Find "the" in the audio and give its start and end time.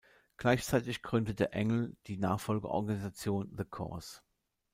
3.55-3.65